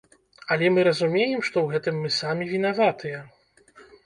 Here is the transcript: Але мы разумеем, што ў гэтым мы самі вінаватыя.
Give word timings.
Але 0.53 0.69
мы 0.77 0.85
разумеем, 0.87 1.43
што 1.49 1.57
ў 1.63 1.67
гэтым 1.75 1.95
мы 2.07 2.11
самі 2.19 2.49
вінаватыя. 2.55 3.23